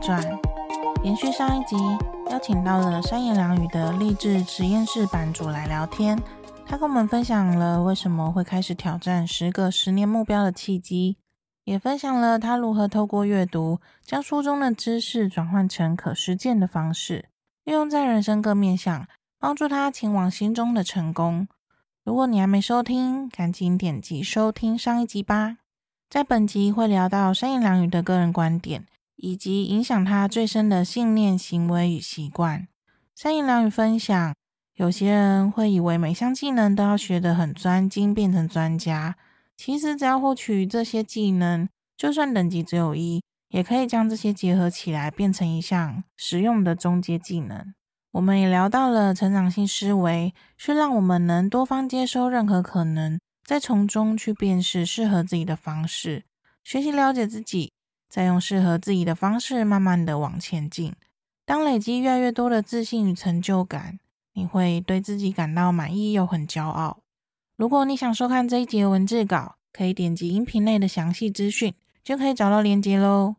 [0.00, 0.22] 传》。
[1.04, 1.76] 延续上一集，
[2.30, 6.20] 邀请到了三言两语的励志实验室版主来聊天。
[6.66, 11.16] 他跟我们分享了为什么会开始挑战十个十年目标的契机，
[11.64, 17.28] 也分享了他如何透过阅读，将书中的知识转换成可实践的方式，
[17.64, 19.06] 运用在人生各面向，
[19.38, 21.48] 帮助他前往心中的成功。
[22.04, 25.58] 如果你还没收听，赶紧点击收听上一集吧。
[26.08, 28.86] 在本集会聊到三言两语的个人观点。
[29.22, 32.66] 以及影响他最深的信念、行为与习惯。
[33.14, 34.34] 三妍良语分享：
[34.74, 39.16] 有些人会以为每项技能都要学得很专精，变成专家。
[39.56, 47.74] 其实只要获取这些技能，就算等级只有一，也可以将这些结合起来，变成一项实用的中阶技能。
[48.12, 56.24] 我们也聊到了成长性思维，是让我们能多方接收任何可能，再从中去辨识适合自己的方式，
[56.64, 57.72] 学习了解自己。
[58.10, 60.92] 再用适合自己的方式，慢慢的往前进。
[61.46, 63.98] 当累积越来越多的自信与成就感，
[64.34, 66.98] 你会对自己感到满意又很骄傲。
[67.56, 71.72] 如果你想收看这一节文字稿，可以点击音频内的详细资讯，
[72.02, 73.36] 就可以找到链接喽。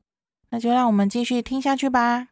[0.49, 2.30] 那就让我们继续听下去吧。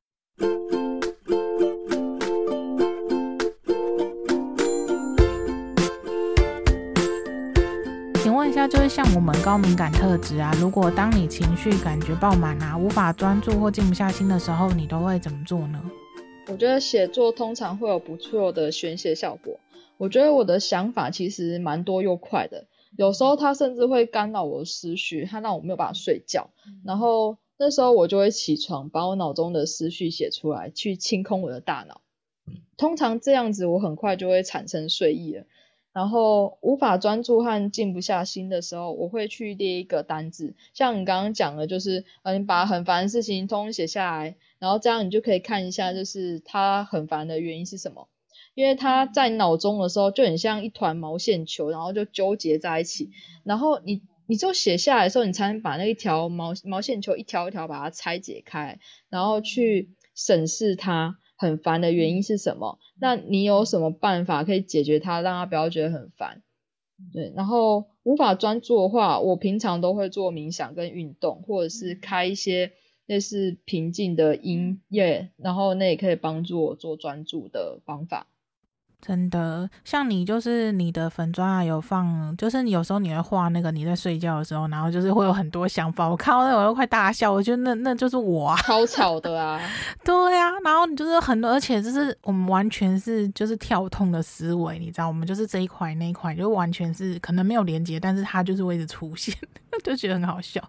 [8.59, 15.81] 那就是像我们高敏感特质啊，如果当你情绪感觉爆满啊，无法专注或静不下心的时候，你都会怎么做呢？
[16.49, 19.61] 我觉得写作通常会有不错的宣泄效果。
[19.95, 22.65] 我觉得我的想法其实蛮多又快的，
[22.97, 26.49] 有时候它甚至会干扰我的思绪，它让我没有办法睡觉。
[26.83, 32.02] 然后那时候我就会起床，把我脑中的思绪写出来，去清空我的大脑。
[32.75, 35.45] 通常这样子，我很快就会产生睡意了。
[36.00, 48.08] 然后无法专注和静不下心的时候，我会去列一个单字，像你刚刚讲的，就是呃，你把很烦的事情通通写下来，然后这样你就可以看一下，就是它很烦的原因是什么。
[48.54, 53.10] 因为它在脑中的时候就很像一团毛线球，然后就纠结在一起。
[53.43, 58.80] 然后你你就写下来的时候，你才能把那一条毛毛线球一条一条把它拆解开，
[59.10, 61.17] 然后去审视它。
[61.39, 62.77] 很烦的原因是什么？
[63.00, 66.44] 那你有什么办法可以解决它，让它不要觉得很烦？
[67.14, 72.73] 对，然后无法专注的话，我平常都会做冥想跟运动，或者是开一些
[73.05, 78.28] 类似平静的音乐，然后那也可以帮助我做专注的方法。
[79.02, 86.08] 真的，像你就是你的粉妆啊，有放，就是你有时候你会画那个你在睡觉的时候，然后就是会有很多想法。
[86.08, 89.60] 我看到那我都快大笑，我觉得那那就是我啊，超吵的啊，
[90.04, 90.54] 对呀、啊。
[90.65, 99.33] 然后你就是很多，而且就是我们完全是就是跳痛的思维，你知道，我们就是这一块那一块，就完全是可能没有连接，但是它就是会一直出现，
[99.81, 100.61] 就觉得很好笑。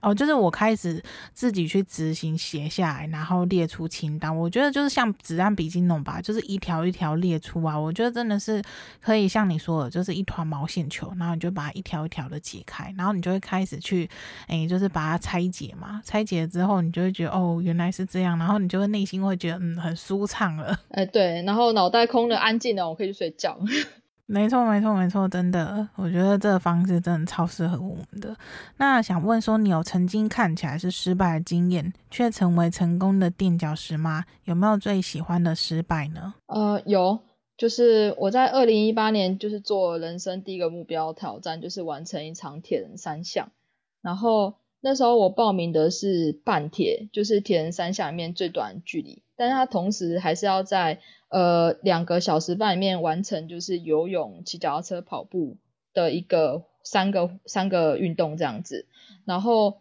[0.00, 1.00] 哦，就是我开始
[1.32, 4.36] 自己去执行写下来，然后列出清单。
[4.36, 7.75] 我觉得就是像子弹笔记那种吧，就是一条一条列出啊。
[7.80, 8.62] 我觉得真的是
[9.00, 14.08] 可以像你说的，就是一团毛线球，然后你就把它一条一条的解开，然后你就会开始去，
[14.46, 16.00] 哎、欸，就是把它拆解嘛。
[16.04, 20.72] 拆解了之后，你就会觉得哦，原来是这样，然后你就会内心会觉得嗯，很舒畅了。
[20.90, 23.58] 哎、欸，对，然后脑袋空的、安静的，我可以去睡觉。
[24.28, 28.36] 没错，没错，没错，真的，我觉得这个方式真的超适合我们的。
[28.76, 34.24] 那想问说，你有曾经看起来是失败的经验，却成为成功的垫脚石吗？
[34.42, 36.34] 有没有最喜欢的失败呢？
[36.46, 37.20] 呃，有。
[37.56, 43.50] 就是我在二零一八年，就是做人生第一个目标挑战，就是完成一场铁人三项。
[44.02, 55.56] 然后那时候我报名的是半铁，就是铁人三项里面最短距离，但是它同时还是要在呃两个小时半里面完成，就是游泳、骑脚踏车、跑步
[55.94, 58.84] 的一个三个三个运动这样子。
[59.24, 59.78] 然后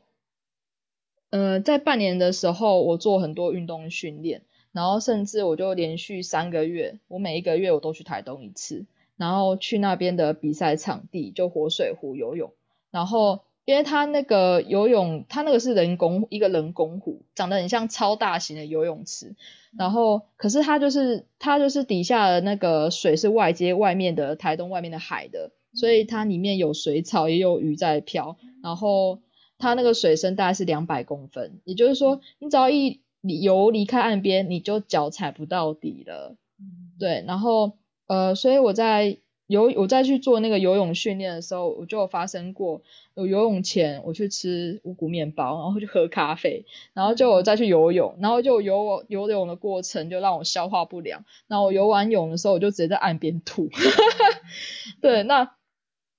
[1.30, 4.44] 呃在半年的时候，我做很多运动训练。
[4.76, 8.86] 然后甚至我就连续三个月，我每一个月我都去台东一次，
[9.16, 12.52] 然后去那边的比赛场地就活水湖游泳。
[12.92, 19.38] 然后因为它那个游泳，它那个是人工一个人工湖，长得很像超大型的游泳池。
[19.78, 28.36] 然后可是它就是它就是底下的那个水是外接外面的台东外面的海的，所以它里面有水草也有鱼在漂。
[28.62, 29.22] 然后
[29.58, 33.00] 它那个水深大概是两百公分，也就是说你只要一
[33.42, 36.36] 游离开岸边，你就脚踩不到底了。
[37.00, 37.74] 对，然后
[38.08, 39.18] 呃，所以我在
[39.48, 42.82] 游我再去做那个游泳训练的时候，我就有发生过，
[43.14, 53.70] 我游泳前我去吃五谷面包，然后去喝咖啡，然后就我再去游泳，然后就游我游泳的过程就让我消化不良，然后我游完泳的时候我就直接在岸边吐。
[55.02, 55.52] 对，那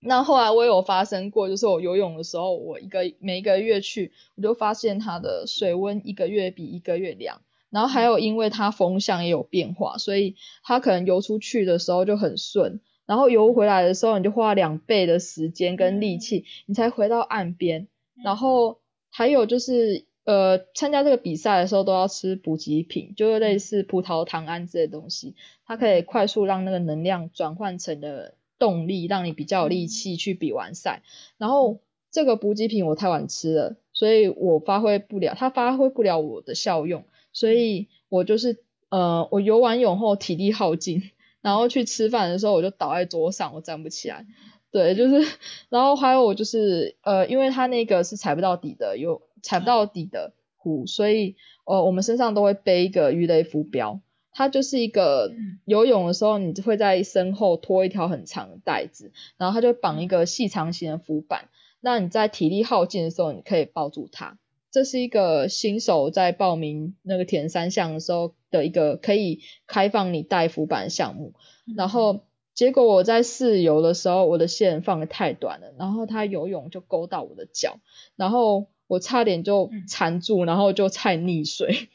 [0.00, 7.40] 那后来我也有发生过，就是我游泳的时候，我一个每一个月去，我就发现它的水温一个月比一个月凉。
[7.68, 17.88] 然后还有因为它风向也有变化，所以它可能游出去的时候就很顺，然后游回来的时候你就花两倍的时间跟力气，你才回到岸边。
[18.22, 18.78] 然后
[19.10, 25.34] 还有就是呃，参加这个比赛的时候都要吃补给品，就是类似葡萄糖胺这些东西，
[25.66, 28.34] 它可以快速让那个能量转换成的。
[28.58, 31.02] 动力让你比较有力气去比完赛，
[31.38, 31.80] 然后
[32.10, 41.10] 这个补给品我太晚吃了，所以我发挥不了，它发挥不了我的效用，所以我就是呃，我游完泳后体力耗尽，
[41.42, 44.26] 然后去吃饭的时候我就倒在桌上，我站不起来。
[44.72, 45.26] 对，就是，
[45.70, 54.00] 然后还有我就是呃，因为它那个是踩不到底的，有踩不到底的湖，所以呃，我们身上都会背一个鱼雷浮标。
[54.36, 55.32] 它就是一个
[55.64, 61.48] 游泳的时候，你就会在身后拖一条很长的带子，然后它就绑一个细长型的浮板。
[61.80, 64.38] 那你在体力耗尽的时候，你可以抱住它。
[64.70, 71.32] 这是一个新手在报名那个铁人三项的时候的一个可以开放你带浮板的项目。
[71.74, 72.20] 然后
[72.52, 77.78] 结果我在试游的时候，我的线放的太短了，然后它游泳就勾到我的脚，
[78.16, 81.88] 然后我差点就缠住，然后就差点溺水。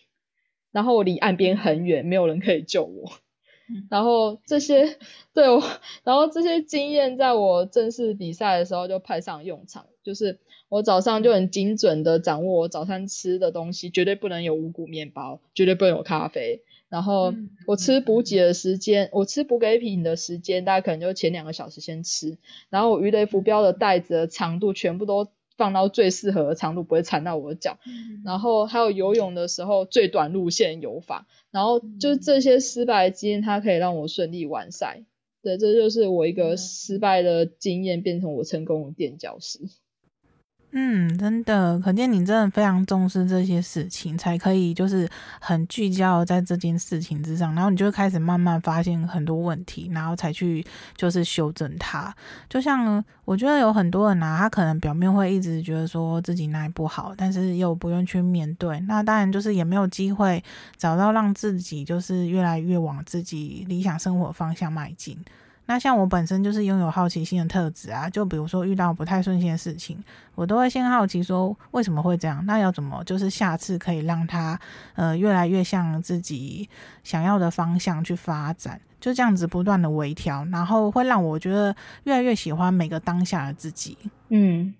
[0.71, 3.11] 然后我离岸边很远，没有人可以救我。
[3.89, 4.97] 然后这些
[5.33, 5.63] 对我，
[6.03, 9.85] 然后这些经验在我正式比赛的时候就派上用场。
[10.03, 16.63] 就是我早上就很精准的掌握我早餐吃的东西，绝对不能有五谷面包，绝对不能有咖啡。
[16.89, 17.33] 然后
[17.67, 22.37] 我吃补给的时间，我吃补给品的时间，大概可能就前两个小时先吃。
[22.69, 25.27] 然后我鱼雷浮标的袋子的长度全部都。
[25.61, 27.77] 放到最适合的长度，不会缠到我的脚。
[27.85, 28.23] 嗯。
[28.25, 35.03] 然后还有游泳的时候最短路线游法，然后就是这些失败的经验，它可以让我顺利完赛。
[35.43, 39.59] 对，这就是我一个失败的经验变成我成功的垫脚石。
[40.73, 45.05] 嗯，真的，可见你真的非常重视这些事情，才可以就是
[45.41, 50.65] 很聚焦在这件事情之上，然后你就会开始慢慢发现很多问题，然后才去
[50.95, 52.15] 就是修正它。
[52.49, 60.41] 就像我觉得有很多人啊，他可能表面会一直觉得说自己哪里不好，但是又不愿去面对，那当然就是也没有机会
[60.77, 65.17] 找到让自己就是越来越往自己理想生活方向迈进。
[65.71, 70.03] 那像我本身就是拥有好奇心的特质啊，就比如说遇到不太顺心的事情，
[70.35, 74.59] 我都会先好奇说为什么会这样，那要怎么就是下次可以让它
[74.95, 76.67] 呃越来越向自己
[77.05, 83.97] 想要的方向去发展，就这样子不断的微调，然后会让我觉得越来越喜欢每个当下的自己。
[84.27, 84.73] 嗯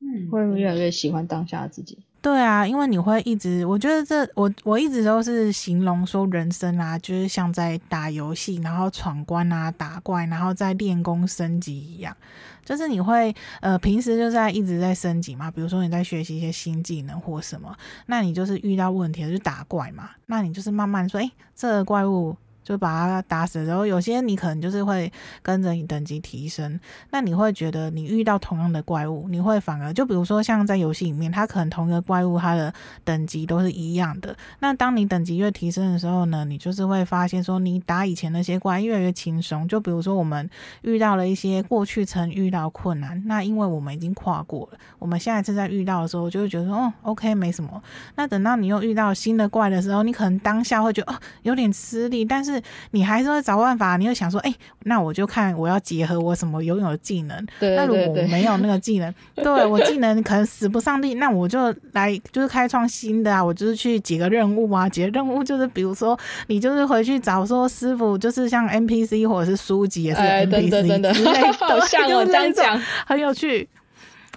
[0.00, 2.04] 嗯，会越来越喜欢当下的自己。
[2.22, 12.16] 对啊，因为你会一直，我觉得这我我一直都是形容说人生啊，就是像在打游戏，然后闯关啊、打怪，然后再练功升级一样。
[12.64, 17.72] 就是你会呃平时就在一直在升级嘛，比如说你在学习一些新技能或什么，
[18.06, 22.36] 那你就是遇到问题就打怪嘛，那你就是慢慢说，诶，这怪物。
[22.66, 25.10] 就把它打死，然后有些你可能就是会
[25.40, 26.78] 跟着你等级提升，
[27.10, 32.74] 那你会觉得你遇到同样的怪物，你会反而就比如说像在游戏里面，它可能同一个怪物它的
[33.04, 39.68] 等级都是一样的，那当你等级越提升的时候呢，你就是会发现说你打以前那些怪越来越轻松。
[39.68, 40.50] 就比如说我们
[40.82, 47.82] 遇到了一些过去曾遇到困难，那因为我们已经跨过了，我们下一次再遇到的时候就会觉得说哦，OK 没什么。
[48.16, 52.55] 那等到你又遇到新的怪的时候，你可能当下会觉得哦有点吃力，但是
[52.90, 57.46] 你还是会找办法，你会想说，哎、欸，那我就看我要结合我什么拥有的技能。
[57.60, 57.76] 对。
[57.76, 71.12] 那如果我没有那个技能， 对我技能可能使不上力，那我就来就是开创新的啊，我就是去解个任务啊，解个任务就是比如说你就是回去找说师傅，就是像 NPC 或者是书籍也是 NPC 之类的，
[71.54, 73.68] 好像 我这样讲，很有趣。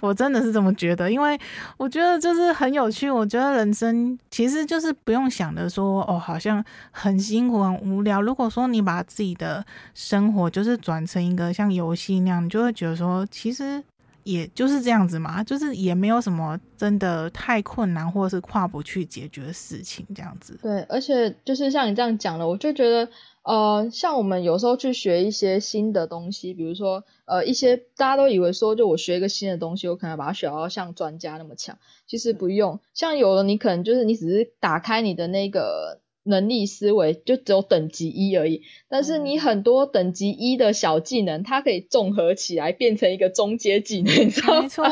[0.00, 1.38] 我真的是这么觉得，因为
[1.76, 3.10] 我觉得就是很有趣。
[3.10, 8.20] 我觉得人生其实就是不用想的说哦，好像很辛苦、很无聊。
[8.20, 9.64] 如果说你把自己的
[9.94, 13.82] 生活就是转成一个像游戏那样，你就会觉得说，其实
[14.24, 20.58] 也就是这样子嘛，就是也没有什么真的太困难或者是跨不去解决的事情这样子。
[20.62, 23.08] 对，而且就是像你这样讲的，我就觉得。
[23.42, 32.80] 呃，像我们有时候去学一些新的东西，比如说，呃，一些大家都以为说，就我学一个新的东西，我可能把它学到像专家那么强，其实不用。
[32.92, 38.62] 像有的你可能就是你只是打开你的那个能力思维，就只有等级一而已。
[38.90, 44.60] 但是你很多等级一的小技能，它可以综合起来变成一个中阶技能，你知道吗？
[44.60, 44.84] 没错，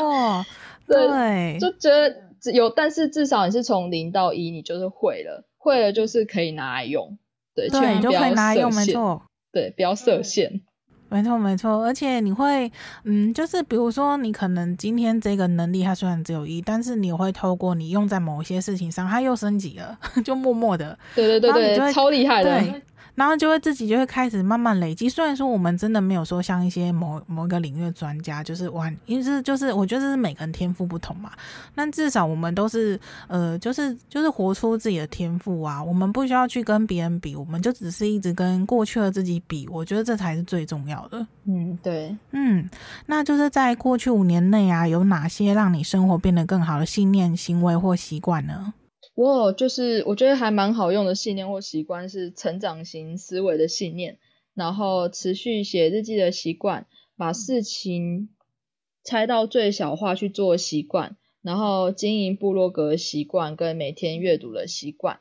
[0.87, 7.19] 对，对，就觉得有，但是至少你是从零到一，你就是会了，会了就是可以拿来用。
[7.67, 9.21] 对，你就可以拿来用没错。
[9.51, 10.61] 对，不要设限。
[11.11, 12.71] 没错没错，而且你会，
[13.03, 22.51] 嗯，就是比如说你可能今天这个能力它虽然只有一，但是你会透过你用在某些事情上，它又升级了， 就默默的，对对对对，超厉害的。
[22.51, 22.81] 对
[23.19, 25.09] 然后就会自己就会开始慢慢累积。
[25.09, 31.29] 虽然说我们真的没有说像一些某某一个领域的专家，就是玩，因为是就是我觉得这是每个人天赋不同嘛。
[31.75, 32.97] 那至少我们都是
[33.27, 35.83] 呃，就是就是活出自己的天赋啊。
[35.83, 39.67] 我们不需要去跟别人比，我们就只是一直跟过去的自己比。
[39.67, 41.27] 我觉得这才是最重要的。
[41.43, 42.69] 嗯，对，嗯，
[43.05, 48.73] 那就是在过去五年内啊，有哪些让你生活变得更好的信念、行为或习惯呢？
[49.19, 54.17] 我就是我觉得还蛮好用的信念或习惯是成长型思维的信念，
[54.53, 58.29] 然后持续写日记的习惯，把事情
[59.03, 65.19] 拆到最小化去做习惯，然后经营部落格习惯跟每天阅读的习惯。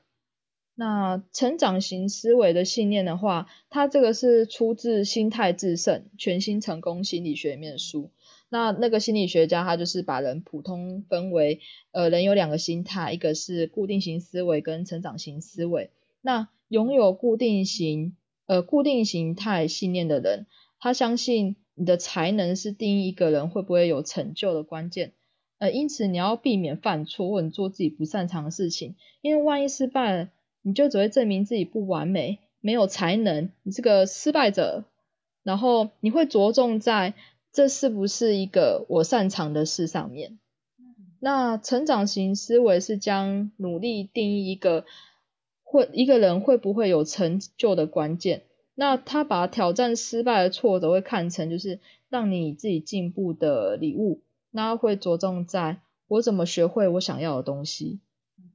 [0.77, 8.11] 那成长型思维的信念的话，它这个是出自《心态致胜：全新成功心理学》里面的书。
[8.51, 15.91] 那那个心理学家他就是把人普通分为，呃，人有两个心态，一个是固定型思维跟成长型思维。
[16.23, 20.47] 那拥有固定型，呃，固定形态信念的人，
[20.81, 25.13] 他相信你的才能是定义一个人会不会有成就的关键。
[25.59, 30.31] 呃，因此你要避免犯错或者做自己不擅长的事情，因为万一失败了，
[30.63, 34.85] 你就只会证明自己不完美，没有才能，你是个失败者。
[35.43, 37.13] 然后你会着重在。
[37.59, 40.39] 这是不是一个我擅长的事上面？
[41.19, 44.85] 那成长型思维是将努力定义一个
[45.65, 48.45] 会一个人会不会有成就的关键。
[48.77, 54.21] 那他把挑战失败的挫折会看成就是让你自己进步的礼物。
[54.53, 57.99] 那会着重在我怎么学会我想要的东西。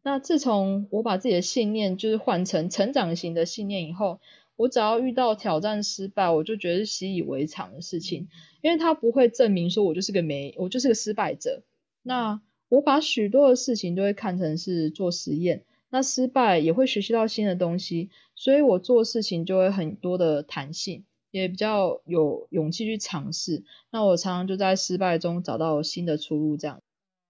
[0.02, 4.22] 那自从我把自己的信念就是换成成长型的信念以后。
[4.56, 8.28] 我只要遇到挑战失败，我就觉得是习以为常的事情，
[8.62, 11.64] 因为它不会证明说我就是个没，我就是个失败者。
[12.02, 23.64] 那我把许多的事情都会看成是做实验，那失败也会学习到新的东西，所以我做事情就会很多的弹性，也比较有勇气去尝试。
[23.92, 26.58] 那我常常就在失败中找到新的出路。
[26.58, 26.82] 这样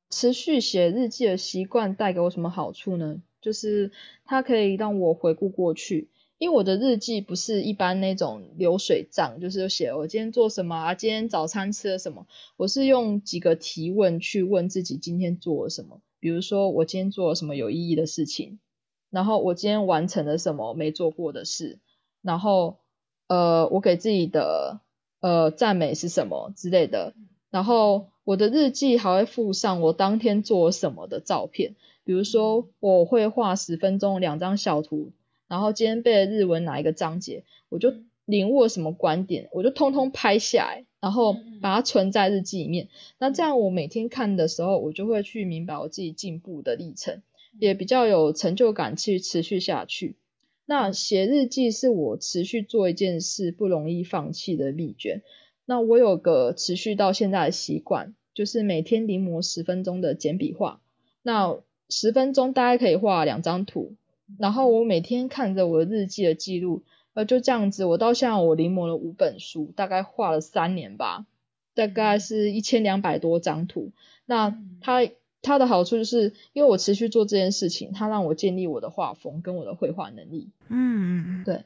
[0.10, 3.22] 持续写日记的习惯带给我什么好处呢？
[3.42, 3.92] 就是
[4.26, 6.10] 它可以让我回顾过去。
[6.40, 12.28] 因为我的日记不是一般那种流水账，就是写我今天做什么啊，今天早餐吃了什么。
[12.58, 18.60] 我是用几个提问去问自己今天做了什么，比如说我今天做了什么有意义的事情，
[19.10, 21.80] 然后我今天完成了什么没做过的事，
[22.22, 22.80] 然后
[23.28, 24.82] 呃我给自己的
[25.22, 27.14] 呃赞美是什么之类的。
[27.52, 35.14] 然后我的日记还会附上我当天做什么的照片，比如说我会画十分钟两张小图。
[35.54, 37.94] 然后今天背了日文哪一个章节，我就
[38.26, 42.88] 领悟了什么观点，我就通通拍下来，然后把它存在日记里面。
[43.20, 47.22] 那这样我每天看的时候，我就会去明白我自己进步的历程，
[47.60, 50.16] 也比较有成就感去持续下去。
[50.66, 55.22] 那写日记是我持续做一件事不容易放弃的秘诀。
[55.66, 60.82] 那我有个持续到现在的习惯，就是每天临摹十分钟的简笔画。
[61.22, 63.94] 那十分钟大概可以画两张图。
[64.40, 71.26] 然后我每天看着我的日记的记录，呃，就这样子，我到现在我临摹了五本书，大概画了三年吧，
[71.76, 73.92] 大概是一千两百多张图。
[74.26, 75.08] 那它
[75.42, 80.50] 它的好处就是，因为我持续做这件事情，它让我建立我的画风跟我的绘画能力。
[80.70, 81.64] 嗯嗯对。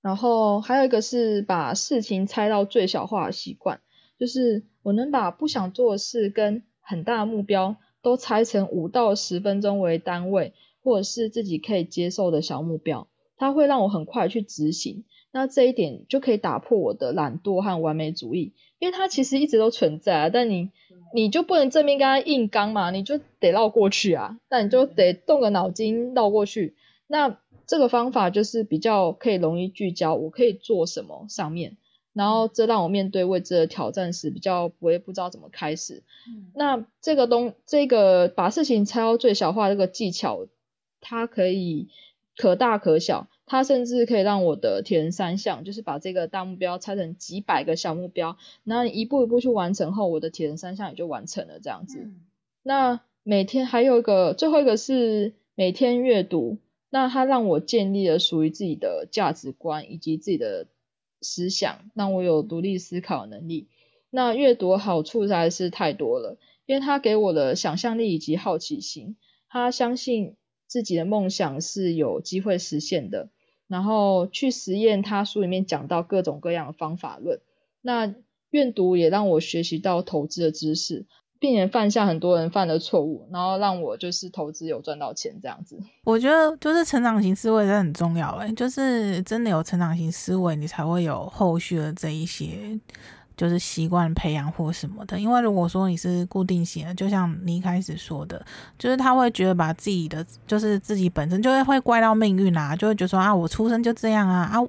[0.00, 3.80] 然后还有一个是把事情拆到最小化的习惯，
[4.18, 10.54] 就是我能把不想做的事跟很大的目标都拆成五到十分钟为单位。
[10.82, 15.04] 或者是自己可以接受的小目标，它会让我很快去执行。
[15.32, 20.28] 那这一点就可以打破我的懒惰和完美主义，因为它其实一直都存在啊。
[20.28, 20.70] 但你
[21.14, 24.38] 你就不能正面跟它硬刚嘛，你就得绕过去啊。
[24.48, 26.74] 那你就得动个脑筋绕过去。
[27.06, 31.76] 那这个方法就是比较可以容易聚焦，我可以做什么上面。
[32.12, 36.02] 然后这让我面对未知的挑战时比较不会不知道怎么开始。
[36.56, 40.48] 那这个东这个把事情拆到最小化这个技巧。
[41.00, 41.88] 它可以
[42.36, 51.98] 可大可小，它甚至可以让我的铁人三项，就是把这个大目标拆成几百个小目标，那一步一步去完成后，我的铁人三项也就完成了这样子。
[51.98, 52.20] 嗯、
[52.62, 60.66] 那每天还有一个最后一个是每天阅读，那它让我建立了属于自己的价值观以及自己的
[61.20, 63.68] 思想，让我有独立思考能力。
[64.08, 69.16] 那阅读好处实在是太多了，因为它给我的想象力以及好奇心，
[69.48, 70.36] 它相信。
[70.70, 73.28] 自己的梦想是有机会实现的，
[73.66, 77.40] 然后去实验他书里面讲到各种各样的方法论，
[77.82, 78.14] 那
[78.50, 81.06] 阅读也让我学习到投资的知识。
[81.40, 85.80] 避免犯下很多人犯的错误，然后让我就是投资有赚到钱这样子。
[86.04, 92.78] 我觉得就是成长型思维真的很重要诶，就是真的有成长型思维，你才会有后续的这一些
[93.40, 95.18] 就是习惯培养或什么的。
[95.18, 98.44] 因为如果说你是固定型的，就像你一开始说的，
[98.78, 104.60] 就是他会觉得把自己的就是自己本身就会会怪到命运啊，就会觉得说啊，我出生就这样啊啊。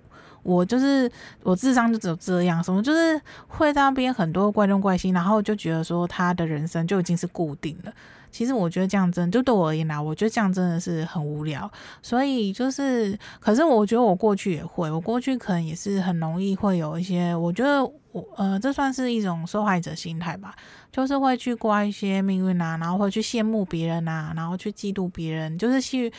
[0.43, 1.11] 我就是
[1.43, 7.91] 我智商就只有这样，什么就是会在那边很多怪东怪西，然后就觉得说他的人生就已经是固定了。
[8.31, 11.69] 其实我觉得这样真就对我而言啦，我觉得这样真的是很无聊。
[12.01, 20.55] 所以就是，可是我觉得我过去也会，我过去可能也是很容易会有一些，我觉得我呃，这算是一种受害者心态吧。
[20.91, 26.11] 就是会去怪一些命运啊，然后会去羡慕别人啊，然后去嫉妒别人，就是去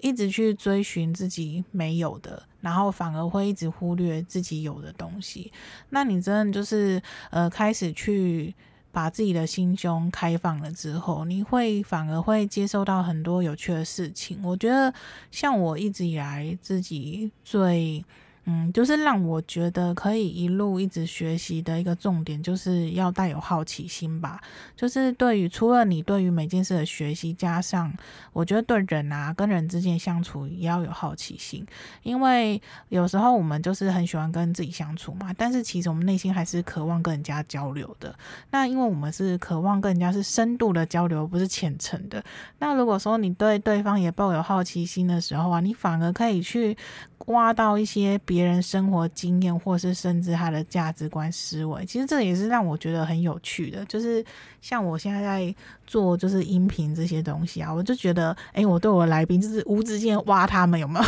[0.00, 5.50] 一直去追寻自己没有的，然后反而会一直忽略自己有的东西。
[5.88, 7.00] 那你真的就是
[7.30, 8.54] 呃，开始去
[8.92, 14.38] 把自己的心胸开放了之后，你会反而会接受到很多有趣的事情。
[14.42, 14.92] 我觉得
[15.30, 18.04] 像我一直以来自己最。
[18.50, 24.40] 嗯，就是让我觉得可以一路一直学习的一个重点，就是要带有好奇心吧。
[24.74, 27.92] 就是对于除了你对于每件事的学习，加上
[28.32, 31.66] 我觉得对人啊跟人之间相处也要有好奇心，
[32.02, 38.14] 因为有时候我们就是很喜欢跟自己相处嘛，但是其实我们内心还是渴望跟人家交流的。
[38.50, 42.24] 那因为我们是渴望跟人家是深度的交流，不是浅层的。
[42.60, 46.74] 那如果说你对对方也抱有好奇心的时候啊，你反而可以去
[47.26, 48.37] 挖到一些别。
[48.38, 53.84] 别人生活经验，或是甚至他的价值观思维，其实这也是让我觉得很有趣的。
[53.86, 54.24] 就是
[54.62, 55.52] 像我现在在
[55.88, 61.06] 做，就是音频这些东西啊，我就觉得，哎、我对我的来宾就是无止境挖他们有没有？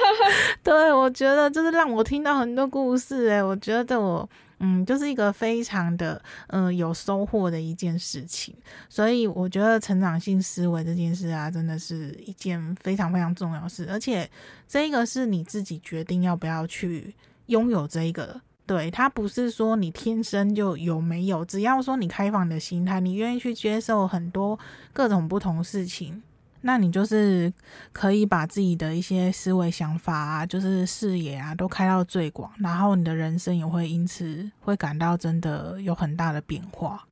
[0.64, 4.26] 对，我觉得就是让我听到很多故事、欸，哎，我觉得我。
[4.58, 8.54] 嗯，就是一个非常的嗯、呃、有收获的一件事情，
[8.88, 14.28] 所以我觉得成长性思维这件事啊，真的是一件非常非常重要的事，而且
[14.68, 17.14] 这个是你自己决定要不要去
[17.46, 24.58] 拥有这一个，对，它不是说你天生就有没有，只要说你开放的心态，你愿意去接受很多
[24.92, 26.22] 各种不同事情。
[26.66, 27.52] 那你就是
[27.92, 37.06] 可以把自己的一些思维想法啊，就是视野啊，都开到最广，然后你的人生也会因此会感到真的有很大的变化。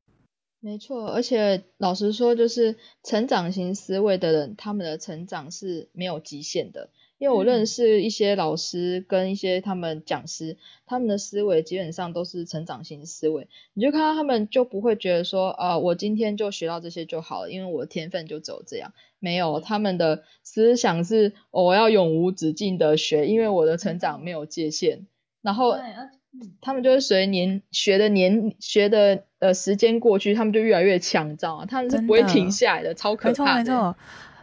[0.59, 6.89] 没错，而且老实说，就是成长型思维的人，他们的成长是没有极限的。
[7.23, 13.47] 因为我认识一些老师跟一些他们讲师，他们的思维基本上都是成长型思维。
[13.73, 18.91] 你就看到他们就不会觉得说，啊、呃，我今天就学到这些就好了，因为我的天分就只有这样。
[19.19, 25.07] 没有，他们的思想是，哦、我要永无止境的学，因为我的成长没有界限。
[25.41, 25.77] 然后
[26.59, 31.65] 他们就是随年学的年学的呃时间过去，他们就越来越强，你知道吗？
[31.65, 33.59] 他们是不会停下来的，超可怕的。
[33.59, 33.95] 没错，没错。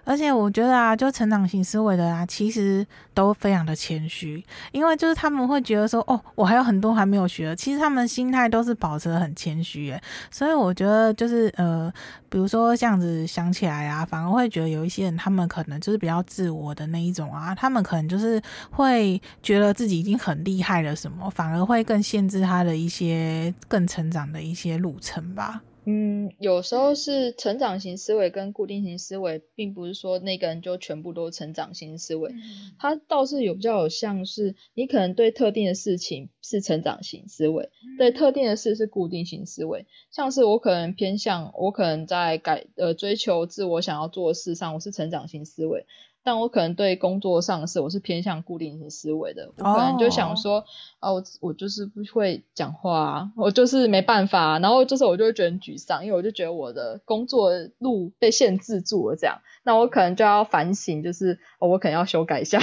[0.05, 7.55] 而且我觉得啊，就成长型思维的啊，其实都非常的谦虚，因为就是他们会觉得说，哦，我还有很多还没有学。
[7.57, 11.93] 其实他们心态都是保持得很谦虚，诶，所以我觉得就是呃，
[12.29, 25.61] 比如说这样子想起来啊，反而会觉得有一些人，他们可能就是比较自我的那一种啊，他们可能就是会觉得自己已经很厉害了，什么，反而会更限制他的一些更成长的一些路程吧。
[25.87, 32.33] 嗯，有时候是成长型思维跟固定型思维，并不是说那个人就全部都成长型思维，
[32.79, 45.87] 他倒是有比较有像是你可能对特定的事情是成长型思维，对特定的事是固定型思维，像是我可能偏向我可能在改呃追求自我想要做的事上，我是成长型思维。
[46.23, 49.53] 但我可能对工作上是，我是偏向固定型思维的。
[49.57, 50.65] 我可能就想说，
[50.99, 54.59] 啊、哦，我我就是不会讲话啊，我就是没办法啊。
[54.59, 59.39] 然后就是我就会觉得很沮丧，因为我就觉得我的工作路被限制住了，这样。
[59.63, 62.61] 那我可能就要反省，就是、哦、我可能要修改一下。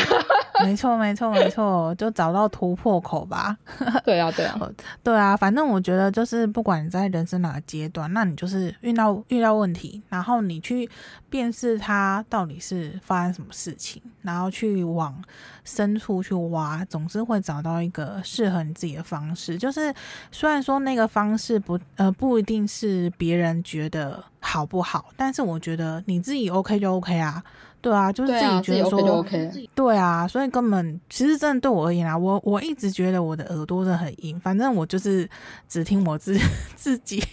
[0.63, 3.57] 没错，没错，没错，就找到突破口吧。
[4.03, 4.59] 对啊，对啊，
[5.03, 5.35] 对啊。
[5.37, 10.89] 反正我觉得就是，不管你在人生哪个阶段，那你就是遇到遇到问题，然后你去
[11.29, 15.15] 辨识它到底是发生什么事情，然后去往
[15.63, 19.57] 深处去挖，总是会找到一个适合你自己的方式。
[19.57, 19.93] 就是
[20.31, 27.43] 虽然说那个方式不呃不一定是别人觉得好不好，但是我觉得你自己 OK 就 OK 啊。
[27.87, 35.27] 对啊，就是自己觉得说，对啊，OK，对啊，所以根本其实真的对我而言啊，我我一直觉得我的耳朵真的很硬，反正我就是
[35.69, 36.37] 只听我自
[36.75, 37.23] 自己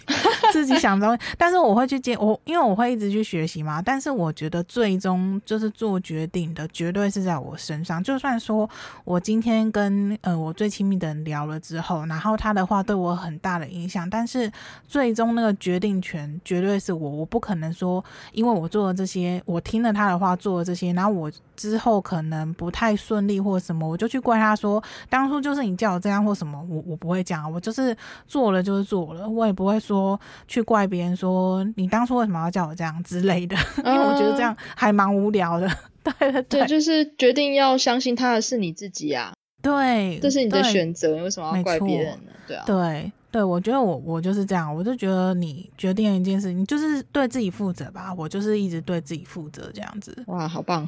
[0.53, 3.81] 自己想东西，但是我会去接我，因为我会一直去学习嘛。
[3.81, 8.01] 但是我觉得最终就是做决定的，绝对是在我身上。
[8.01, 8.69] 就算说
[9.03, 14.49] 我今天跟呃我最亲密的人聊了之后，然后他的话对我很大的影响，但是
[14.87, 20.33] 最终那个决定权绝对是我，我不可能说因为我做了这些，我听了他的话。
[20.45, 35.67] 做这些，然后我之后可能不太顺利或什么，我就去怪他说，当初就是你叫我这样或什么，我我不会讲，我就是做了就是做了，我也不会说去怪别人说你当初为什么要叫我这样之类的， 因为我觉得这样还蛮无聊的。
[36.05, 42.31] 对对对，对，就是决定要相信他的是你自己啊，对，这是你的选择，为什么要怪别人呢？
[42.47, 43.11] 对啊，对。
[43.35, 48.13] 对，我觉得我我就是这样，我就觉得你决定一件事，你就是对自己负责吧。
[48.17, 50.23] 我就是一直对自己负责这样子。
[50.27, 50.87] 哇，好棒！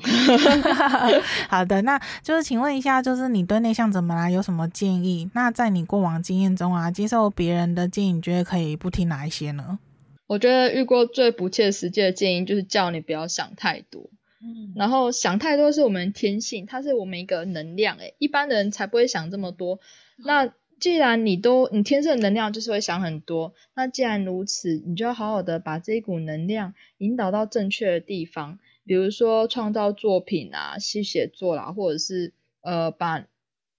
[1.49, 5.29] 好的，那就是请问一下，就是你对内向怎么来有什么建议？
[5.33, 9.79] 那在你过往经验中啊，接受别人的建议，你觉得可以不听哪一些呢？
[10.27, 14.09] 我觉得遇过最不切实际的建议就是叫你不要想太多。
[14.41, 17.97] 嗯，然后想太多是我们天性，它是我们一个能量。
[17.97, 19.81] 诶，一般人才不会想这么多。
[20.15, 33.25] 那既然你都你天生的能量就是会想很多，那既然如此，你就要好好的把这一股能量引导到正确的地方，比如说创造作品啊、写写作啦，或者是呃把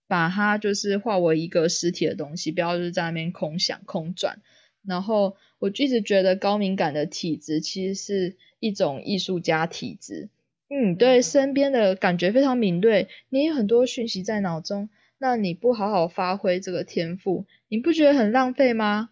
[0.08, 4.40] 把它就是化为一个实体的东西，不要就是在那边空想空转。
[4.84, 10.30] 然后我一直觉得高敏感的体质其实是一种艺术家体质，
[10.68, 14.88] 嗯，对身边的感觉非常敏锐，你有很多讯息在脑中。
[15.18, 19.10] 那你不好好发挥这个天赋，你不觉得很浪费吗？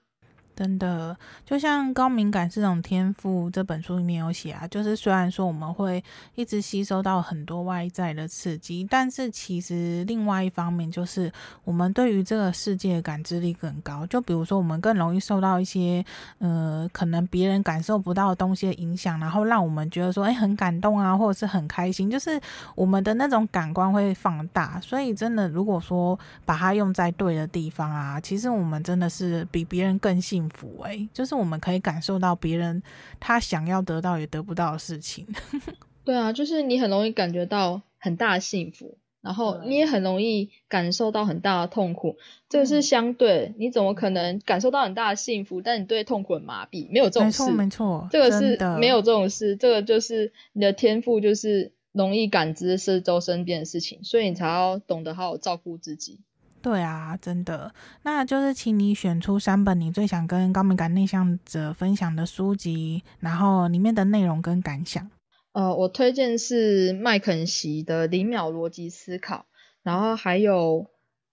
[0.57, 1.15] 真的，
[1.45, 6.03] 就像《高敏感是种天赋》这本书里面有写啊，就是虽然说我们会
[6.35, 11.31] 一直吸收到很多外在的刺激，但是其实另外一方面就是
[11.63, 14.07] 我们对于这个世界的感知力更高。
[14.07, 16.03] 就比如说，我们更容易受到一些
[16.39, 22.41] 呃可能别人感受不到的东西的影响，然后让我们觉得说，哎，很感动啊，或者是很开心，就是
[22.75, 24.81] 我们的那种感官会放大。
[24.81, 30.57] 所以真的，如果说把它用在对的地方啊，其实我们真的是比别人更幸福。
[30.57, 32.83] 抚慰，就是我们可以感受到别人
[33.21, 35.27] 他想要得到也得不到的事情。
[36.03, 42.17] 对啊，就是你很容易感觉到很大的幸福，然后你也很容易感受到很大的痛苦。
[42.49, 46.89] 这个是相对，你怎么可能感受到很大的幸福，但你对痛苦很麻痹？
[46.91, 49.57] 没有这种事，没错，没错，这个是没有这种事。
[49.57, 56.21] 这个就是你的天赋，就是容易感知四周身边的事情，所以你才要懂得好好照顾自己。
[56.67, 65.09] 对啊，真的，那就是请你选出三本你最想跟高敏感内向者分享的书籍，然后里面的内容跟感想。
[65.53, 69.47] 呃，我推荐是麦肯锡的零秒逻辑思考，
[69.85, 70.91] 然后还有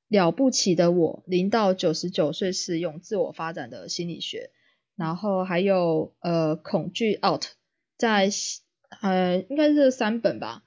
[0.08, 4.52] 了不起的我零到九十九岁适用自我发展的心理学，
[4.96, 7.46] 然后还有呃恐惧 out，
[7.98, 8.30] 在
[9.02, 10.62] 呃应该是三本吧。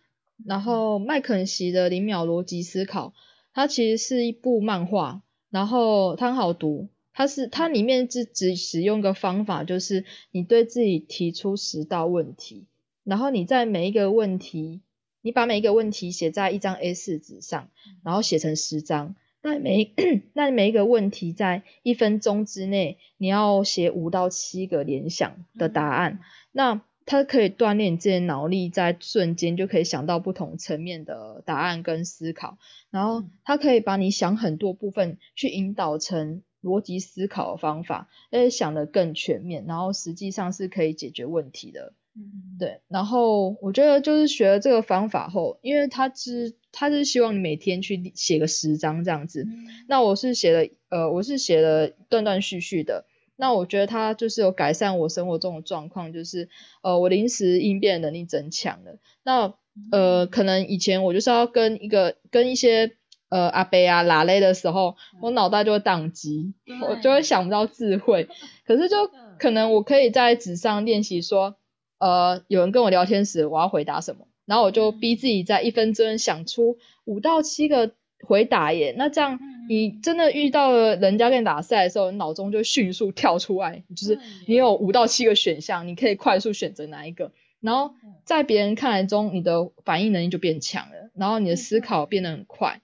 [0.45, 3.15] 然后麦肯锡的零秒逻辑思考。
[3.57, 6.91] 它其实是一部漫画，然后它很好读。
[7.15, 12.67] 它是它里面是只使用一个方法，就是你对自己提出十道问题，
[13.03, 14.83] 然后你在每一个问题，
[15.23, 17.71] 你把每一个问题写在一张 A 四纸上，
[18.05, 19.17] 然后写成十张。
[19.41, 19.93] 那每一
[20.35, 26.21] 那每一个问题在一分钟之内，你要写五到七个联想的答案。
[26.53, 32.59] 那它可以锻炼你自己的脑力，在瞬间就可以想到不同层面的答案跟思考，
[32.91, 41.93] 然后它可以把你想很多部分去引导成逻辑思考的方法，而且想得更全面，然后实际上是可以解决问题的。
[42.17, 42.81] 嗯，对。
[42.89, 53.07] 然后我觉得就是学了这个方法后，因为它是它是希望你每天去写个十张这样子，嗯，那我是写了呃我是写了断断续续的。
[53.37, 56.49] 那我觉得它就是有改善我生活中的状况，就是
[56.83, 58.99] 呃我临时应变能力增强了。
[59.23, 59.55] 那
[59.93, 62.97] 呃可能以前我就是要跟一个跟一些
[63.29, 66.55] 呃阿伯啊拉勒的时候，我脑袋就会宕机，
[66.89, 68.29] 我就会想不到智慧。
[68.67, 68.97] 可是就
[69.39, 71.57] 可能我可以在纸上练习说，
[71.99, 77.93] 呃有人跟我聊天时我要回答什么，然后我就逼自己在一分钟想出五到七个
[78.27, 78.95] 回答耶。
[78.99, 79.39] 那这样。
[79.69, 87.93] 你真的遇到了人家跟你打赛的时候，你脑中就迅速跳出来，就是你有五到七个选项，你可以快速选择哪一个，然后
[88.25, 92.81] 在别人看来中，你的反应能力就变强了，然后你的思考变得很快，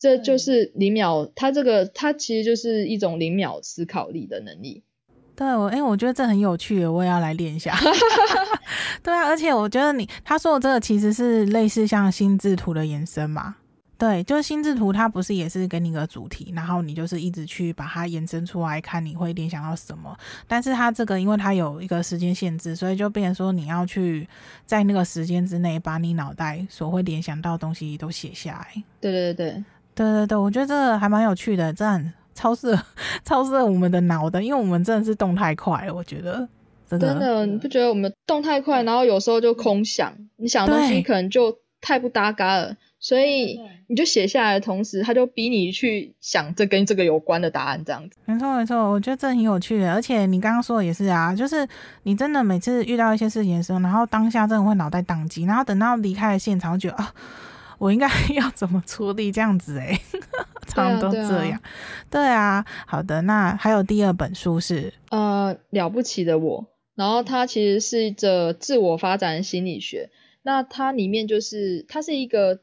[0.00, 4.82] 这就是零秒，它这个它其实就是一种零秒思考力的能力。
[5.36, 7.78] 对我，哎、欸，我觉得这很有趣，我也要来练一下。
[9.04, 13.54] 对啊，而且我觉得你他说的这个其实是类似像心智图的延伸嘛。
[13.98, 20.16] 对，就是心智图，它不是也是给你个主题，然后你就是一直去把它延伸出来看，你会联想到什么？
[20.46, 24.26] 但是它这个，因为它有一个时间限制，所以就变成说你要去
[24.64, 28.82] 在那个时间之内，把你脑袋所会联想到的东西都写下来。
[29.00, 32.12] 对对对对对对对，我觉得这个还蛮有趣的，这样。
[32.34, 32.84] 超适合，
[33.24, 36.48] 超适合我们的脑的，因为我们真的是动太快了，我觉得
[36.88, 37.08] 真的。
[37.08, 42.76] 真的，你不觉得我们动太快，然后有时候就空想，你想的东西可能就太不搭嘎了，
[43.08, 48.18] 所以你就写下来的同时，他就逼你去想这跟这个有关的答案，这样子。
[48.26, 51.66] 没错没错，我觉得这很有趣的，而且你刚刚说的也是啊，就是
[52.02, 57.14] 你真的每次遇到一些事情的时候，然后当下真的会脑袋宕机，然后等到离开了现场，就觉得啊。
[57.78, 60.00] 我应该 要怎么处理这样子哎、欸，
[60.66, 61.30] 差不多这样。
[61.30, 61.60] 对啊，
[62.10, 63.22] 对啊，好的。
[63.22, 66.66] 那还有第二本书是呃了不起的我，
[66.96, 70.10] 然后它其实是一个自我发展心理学。
[70.42, 72.58] 那它里面就是它是一个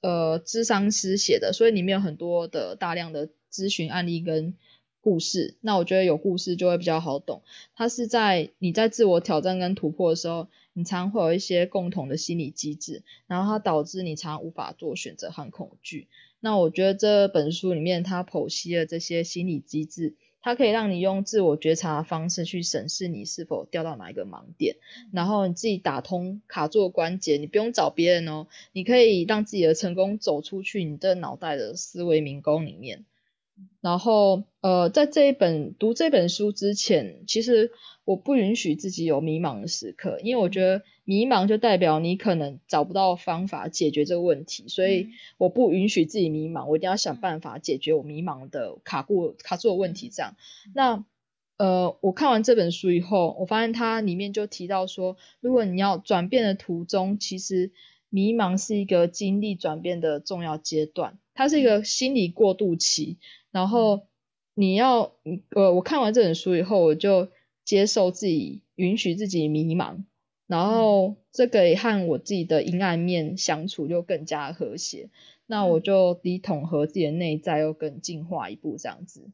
[0.00, 4.54] 呃咨商师写的，所以里面有很多的大量的咨询案例跟
[5.00, 5.56] 故事。
[5.60, 7.42] 那我觉得有故事就会比较好懂。
[7.74, 10.48] 它是在你在自我挑战跟突破的时候。
[10.72, 16.06] 你常会有一些共同的心理机制，然后它导致你常无法做选择和恐惧。
[16.38, 24.76] 那我觉得这本书里面它剖析了这些心理机制，它可以让你用自我觉察的方式去审视你是否掉到哪一个盲点，
[25.12, 33.04] 然后你自己打通卡住的关节，你不用找别人哦，你可以让自己的成功走出去你的脑袋的思维迷宫里面。
[33.82, 37.72] 然后，呃，在这一本读这本书之前，其实
[38.06, 50.08] 我不允许自己有迷茫的时刻，因为我觉得迷茫就代表你可能找不到方法解决这个问题，所以我不允许自己迷茫，我一定要想办法解决我迷茫的卡过卡住的问题。
[50.08, 50.36] 这样，
[50.72, 51.04] 那
[51.56, 57.72] 呃，我看完这本书以后，我发现它里面就提到说，如果你要转变的途中，其实
[58.08, 63.18] 迷茫是一个经历转变的重要阶段，它是一个心理过渡期。
[63.50, 64.06] 然后
[64.54, 65.16] 你要，
[65.56, 67.30] 呃，我看完这本书以后，我就
[67.64, 70.04] 接受自己，允许自己迷茫，
[70.50, 75.08] 然后这个也和我自己的阴暗面相处就更加和谐，
[75.46, 79.30] 那我就得统合自己的内在又更进化一步，这样子。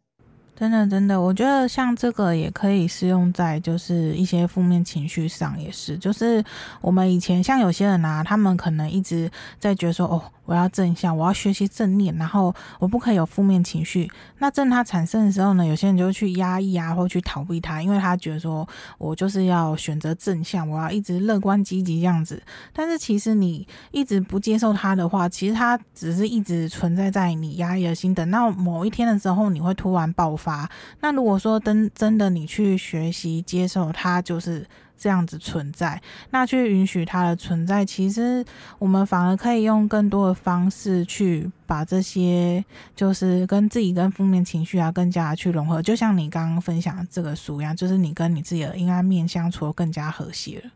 [0.54, 6.44] 真的，真的，我觉得像这个也可以适用在就是一些负面情绪上，也是，就是
[6.82, 10.22] 我们以前像有些人啊，他们可能一直在觉得说，哦。
[10.46, 14.10] 我要正向，我要学习正念，然后我不可以有负面情绪。
[14.38, 18.66] 那正它产生的时候呢，有些人就会去压抑啊，或去逃避它，因为他觉得说
[18.98, 22.42] 我就是要选择正向，我要一直乐观积极这样子。
[22.72, 30.70] 但是其实你一直不接受它的话，其实它只是一直存在在你压抑的心，等到某一天的时候，你会突然爆发。
[31.00, 34.66] 那如果说真真的你去学习接受它，就是。
[34.98, 38.44] 这样子存在，那去允许它的存在，其实
[38.78, 45.82] 我们反而可以用更多的方式去把这些，就是跟自己跟负面情绪啊，更加的去融合。
[45.82, 50.70] 就像你刚刚分享的这个书一样，就是你跟你自己的阴暗面相处更加和谐了。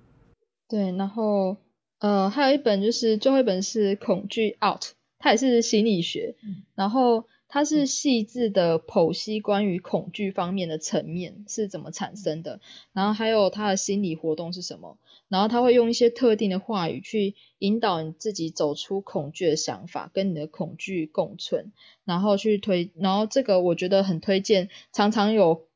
[0.69, 1.57] 对，然后
[2.01, 4.83] 呃，还有一本就是最后一本是《恐惧 Out》，
[5.19, 7.25] 它也是心理学，嗯、然后。
[7.53, 12.61] 它是细致的剖析关于恐惧方面的层面是怎么产生的，
[12.93, 14.97] 然后还有他的心理活动是什么，
[15.29, 21.73] 然后他会用一些特定的话语去引导你自己走出恐惧的想法，跟你的恐惧共存，
[22.05, 25.67] 然后去推，然后这个我觉得很推荐，常常有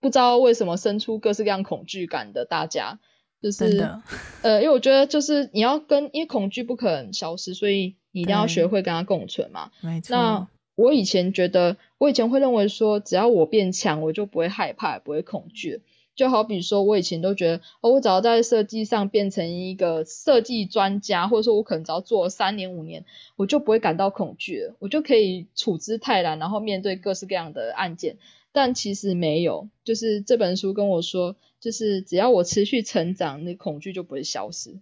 [0.00, 3.00] 不知道为什么生出各式各样恐惧感的大家，
[3.40, 3.88] 就是
[4.42, 10.00] 呃，因为我觉得就是你要跟，因为恐惧不可能消失，所以你一定要学会跟它共存嘛，没。
[10.02, 10.14] 错。
[10.14, 15.82] 那我以前觉得，我以前会认为说，只要我变强，我就不会害怕，不会恐惧。
[16.14, 23.06] 就好比说，我以前都觉得，哦，我只要在设计上变成一个设计专家，或者说我可能只要做三年五年，
[23.36, 28.18] 我就不会感到恐惧了，我就可以处之泰然，然后面对各式各样的案件。
[28.52, 34.78] 但其实没有，就是这本书跟我说，就是只要我持续成长，那恐惧就不会消失。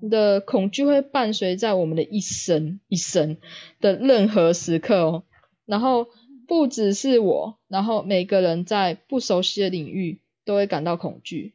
[0.00, 3.36] 你的恐惧会伴随在我们的一生一生
[3.80, 5.24] 的任何时刻哦，
[5.66, 6.08] 然后
[6.46, 11.54] 不只是我，然后每个人在不熟悉的领域都会感到恐惧。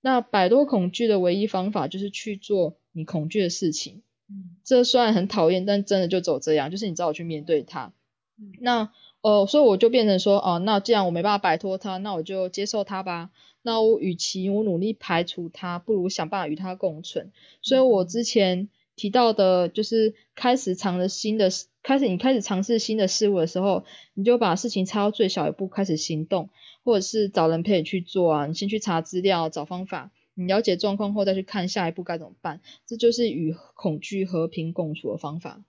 [0.00, 4.02] 那摆脱恐惧的唯一方法就是去做你恐惧的事情。
[4.64, 7.92] 这虽然很讨厌，但真的就走这样，就是你只好去面对它。
[8.60, 13.30] 那呃，所以我就变成说，哦，那既然我没办法摆脱它，那我就接受它吧。
[13.66, 17.32] 那我与其我努力排除它，不如想办法与它共存。
[17.62, 21.48] 所以我之前提到的，就是开始尝了新的
[21.82, 26.50] 开始你开始尝试新的事物的时候，你就把事情拆到最小一步开始行动，
[26.84, 28.46] 或者是找人陪你去做啊。
[28.46, 32.60] 你先去查资料、找方法，你了解状况后再去看下一步该怎么办。
[32.86, 35.62] 这就是与恐惧和平共处的方法。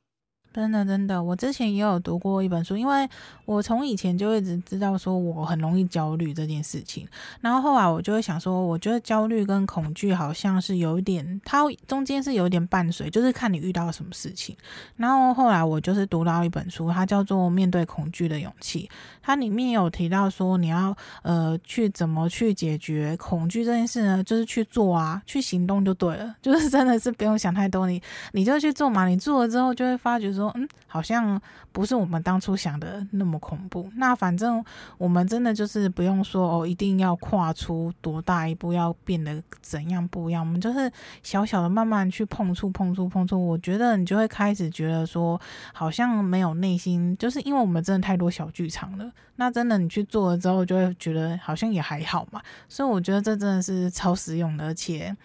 [0.55, 3.05] 真的，真的，我之前也有读过一本书，因为
[3.43, 7.05] 我从以前就一直知道说我很容易焦虑这件事情，
[7.41, 14.55] 然后后来我就会想说，我觉得焦虑跟恐惧好像是有一点，它中间是有一点伴随，就是看你遇到什么事情。
[14.95, 18.89] 然后后来我就是读到一本书，它叫做《面对恐惧的勇气》，
[19.21, 24.23] 它里面有提到说你要呃去怎么去解决恐惧这件事呢？
[24.23, 30.44] 就是去做啊，去行动就对了， 就是真的是不用想太多，你你就去做嘛，你做了之后就会发觉说。
[30.55, 33.89] 嗯，好像不是我们当初想的那么恐怖。
[33.95, 34.63] 那反正
[34.97, 40.45] 我们真的就是不用说哦，一定要跨出多大一步，要变得怎样不一样。
[40.45, 40.91] 我们就是
[41.23, 43.43] 小小的慢慢去碰触、碰触、碰触。
[43.47, 45.39] 我觉得你就会开始觉得说，
[45.73, 49.11] 好像没有内心，就是因为我们真的太多小剧场了。
[49.37, 52.41] 那真的你去做了之后，就会觉得好像也还好嘛。
[52.69, 55.15] 所以我觉得这真的是超实用的，而且。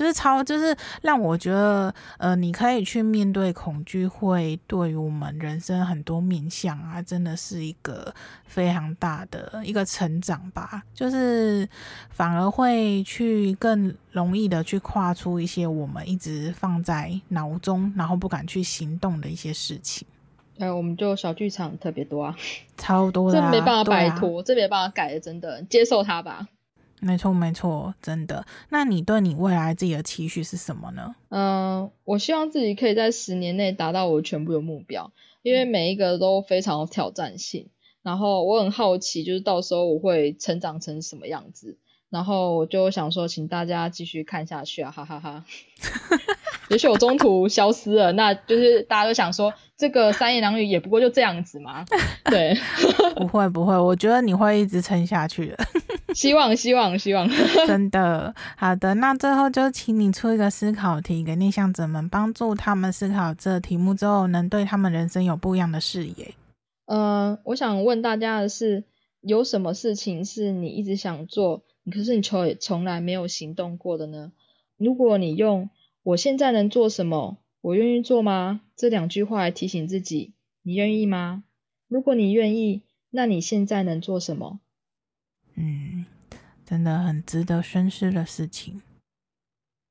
[0.00, 8.10] 就是超，就是让我觉得，呃，你可以去面对恐惧，会对于我们人生很多面向啊，真的是一个
[8.46, 10.82] 非常大的一个成长吧。
[10.94, 11.68] 就是
[12.08, 20.08] 反而会去更容易的去跨出一些我们一直放在脑中，然后不敢去行动的一些事情。
[20.58, 22.34] 哎，我们就小剧场特别多啊，
[22.78, 26.48] 超多的啊，这没办法摆脱，啊，这没办法改的，真的接受它吧。
[27.00, 28.46] 没错，没错，真的。
[28.68, 31.14] 那你对你未来自己的期许是什么呢？
[31.30, 37.70] 嗯、呃，我希望自己可以在十年内达到我全部的目标，因为每一个都非常有挑战性。
[38.02, 41.76] 然后我很好奇，就是到时候我会成长成什么样子。
[42.10, 45.44] 然后我就想说，请大家继续看下去啊，哈哈哈，哈。
[46.68, 51.84] 也许我中途消失了，那就是大家都想说，这个三言两语也不过就这样子嘛。
[52.24, 52.56] 对，
[53.16, 55.56] 不会不会，我觉得你会一直撑下去的。
[56.14, 57.28] 希望希望希望，
[57.66, 58.94] 真的好的。
[58.94, 66.34] 那最后就请你出一个思考题给内向者们，帮助他们思考这题目之后，能对他们人生有不一样的视野。
[66.86, 68.84] 呃，我想问大家的是，
[69.20, 74.32] 有什么事情是你一直想做，可是你从从来没有行动过的呢？
[74.76, 75.68] 如果你用
[76.02, 77.38] 我现在能做什么？
[77.60, 78.62] 我愿意做吗？
[78.74, 81.44] 这两句话来提醒自己，你愿意吗？
[81.88, 84.60] 如果你愿意，那你现在能做什么？
[85.56, 86.06] 嗯，
[86.64, 88.80] 真的很值得深思的事情。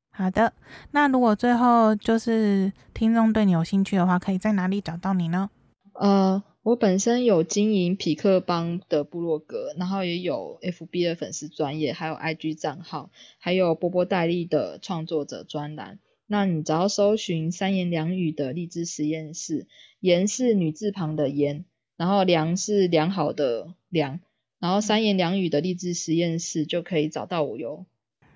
[0.10, 0.54] 好的，
[0.92, 5.50] 那如果最后就是听众对你有兴趣的话，可以在哪里找到你呢？
[5.94, 15.98] 呃，我本身有经营匹克邦的部落格，然后也有 FB 的粉丝专页，还有 IG 账号，还有波波代理的创作者专栏。
[16.28, 19.66] 那你只要搜寻三言两语的励志实验室，
[20.00, 21.66] 言是女字旁的言，
[21.98, 24.20] 然后良是良好的良。
[24.60, 27.88] 然后三言两语的励志实验室就可以找到我哟。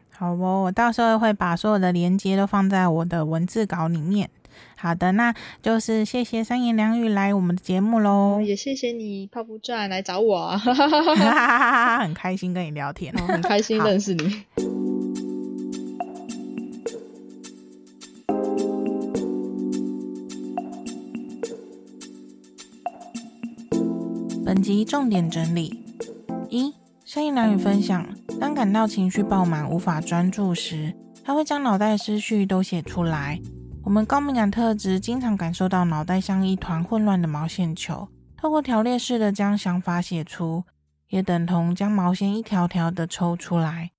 [0.10, 4.32] 好哦，我到时候会把所有的连接都放在我的文字稿里面。
[4.76, 8.42] 好的，那就是谢谢三言两语来我们的节目喽。
[8.42, 10.58] 也谢谢你泡芙传来找我，
[12.02, 14.44] 很开心跟你聊天，很开心认识你。
[24.46, 25.80] 本集重点整理。
[26.50, 26.74] 一、
[27.06, 28.06] 三言两语分享：
[28.40, 33.40] 当感到情绪爆满、无法专注时，他会将脑袋思绪都写出来。
[33.86, 40.64] 我们高敏感特质经常感受到脑袋像一团混乱的毛线球，透过条列式的将想法写出，
[41.10, 43.92] 也等同将毛线一条条的抽出来，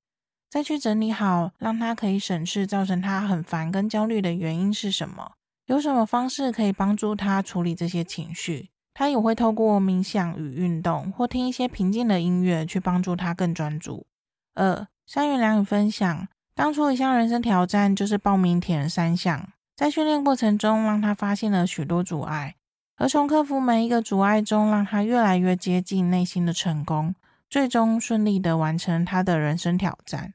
[0.49, 5.33] 再去整理好，让他可以审视造成他很烦跟焦虑的原因是什么，
[5.67, 8.71] 有什么方式可以帮助他处理这些情绪。
[8.95, 14.07] 他也会透过冥想与运动，或听一些平静的音乐，去帮助他更专注。
[14.55, 22.55] 二、三妍良语分享，当初一项人生挑战就是报名铁人三项，在训练过程中，让他发现了许多阻碍，
[22.97, 27.15] 而从克服每一个阻碍中，让他越来越接近内心的成功，
[27.51, 30.35] 最终顺利的完成他的人生挑战。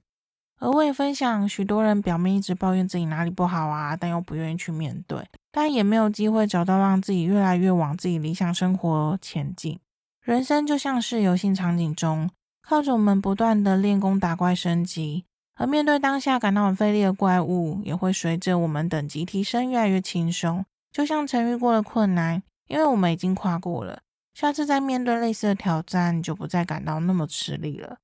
[0.60, 9.80] 而我也分享，许多人表面一直抱怨自己哪里不好啊，但又不愿意去面对，但也没有机会找到让自己越来越往自己理想生活前进。
[10.22, 12.30] 人生就像是游戏场景中，
[12.62, 15.24] 靠着我们不断的练功打怪升级，
[15.60, 20.66] 而面对当下感到很费力的怪物，也会随着我们等级提升越来越轻松。
[20.90, 24.00] 就像曾遇过的困难，因为我们已经跨过了，
[24.34, 27.98] 下次再面对类似的挑战，就不再感到那么吃力了。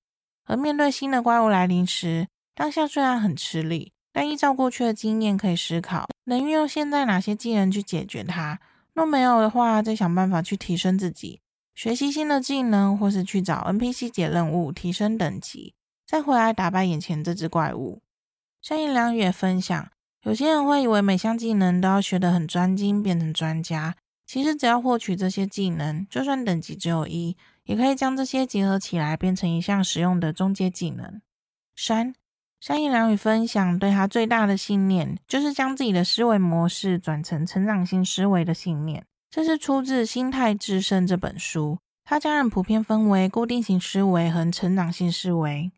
[0.45, 8.59] 而面对新的怪物来临时，当下虽然很吃力，但依照过去的经验，可以思考能运用现在哪些技能去解决它。
[8.93, 11.39] 若没有的话，再想办法去提升自己，
[11.73, 15.73] 学习新的技能，或是去找 NPC 解任务，提升等级，
[16.05, 18.01] 再回来打败眼前这只怪物。
[18.61, 19.91] 山野良语也分享，
[20.23, 23.95] 有些人会以为每项技能都要学得很专精，变成专家。
[24.25, 31.21] 其实只要获取这些技能，就算等级只有一，也可以将这些结合起来，变成一项实用的中阶技能。
[31.75, 32.15] 山
[32.59, 39.05] 山野良语分享，对他最大的信念，就是将自己的思维模式转成成长性思维的信念。
[39.29, 41.77] 这是出自《心态致胜》这本书。
[42.03, 45.71] 他将人普遍分为固定型思维和成长性思维。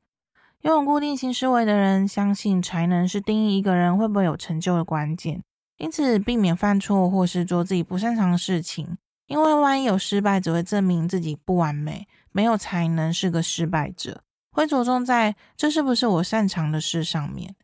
[0.68, 5.42] 拥有固定型思维的人，相信才能是定义一个人会不会有成就的关键，
[5.78, 8.98] 因此避免犯错或是做自己不擅长的事情。
[9.28, 14.22] 因为万一有失败，只会证明自己不完美，没有才能是个失败者。
[14.52, 17.56] 会着重在这是不是我擅长的事上面。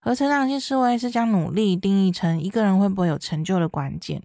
[0.00, 4.22] 而成长性思维是将努力定义成一个人会不会有成就的关键，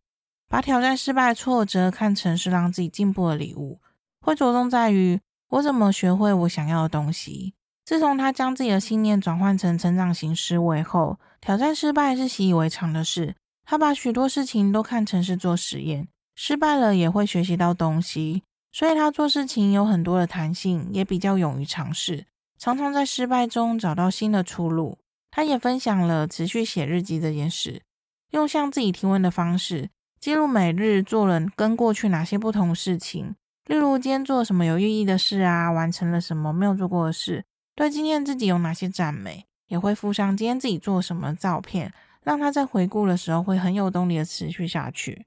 [0.47, 3.81] 把挑战失败挫折看成是让自己进步的礼物。
[4.21, 5.19] 会着重在于
[5.49, 7.55] 我怎么学会我想要的东西。
[7.89, 13.33] 自从他将自己的信念转换成成长型思维后，挑战失败是习以为常的事。
[13.65, 22.27] 他把许多事情都看成是做实验，失败了也会学习到东西，所以他做事情有很多的弹性，也比较勇于尝试，
[22.59, 24.99] 常常在失败中找到新的出路。
[25.31, 27.81] 他也分享了持续写日记这件事，
[28.29, 33.33] 用向自己提问的方式记录每日做了跟过去哪些不同事情，
[33.65, 37.43] 例如今天做什么有意义的事啊，完成了什么没有做过的事。
[37.79, 45.25] 对今天自己有哪些赞美，也会附上今天自己做什么照片，让他在回顾的时候会很有动力的持续下去。